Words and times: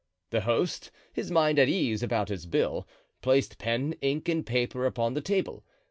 The 0.31 0.41
host, 0.41 0.89
his 1.13 1.29
mind 1.29 1.59
at 1.59 1.69
ease 1.69 2.01
about 2.01 2.29
his 2.29 2.47
bill, 2.47 2.87
placed 3.21 3.59
pen, 3.59 3.93
ink 4.01 4.27
and 4.29 4.43
paper 4.43 4.87
upon 4.87 5.13
the 5.13 5.21
table. 5.21 5.63